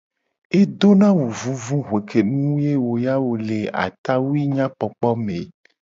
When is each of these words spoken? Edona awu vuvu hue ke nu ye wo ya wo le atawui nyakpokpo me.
Edona 0.59 1.07
awu 1.11 1.25
vuvu 1.41 1.75
hue 1.89 2.01
ke 2.09 2.19
nu 2.31 2.49
ye 2.65 2.73
wo 2.85 2.93
ya 3.05 3.15
wo 3.25 3.33
le 3.47 3.59
atawui 3.85 4.41
nyakpokpo 4.55 5.09
me. 5.25 5.37